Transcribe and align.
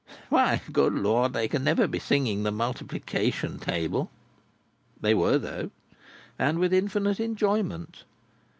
Why, 0.29 0.63
good 0.71 0.95
Lord, 0.95 1.31
they 1.33 1.47
can 1.47 1.63
never 1.63 1.85
be 1.87 1.99
singing 1.99 2.41
the 2.41 2.49
multiplication 2.51 3.59
table!" 3.59 4.09
They 4.99 5.13
were 5.13 5.37
though, 5.37 5.69
and 6.39 6.57
with 6.57 6.73
infinite 6.73 7.19
enjoyment. 7.19 8.03